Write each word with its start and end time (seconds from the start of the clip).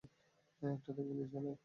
একটাতে 0.61 1.01
গুলি 1.07 1.25
চালাই। 1.31 1.55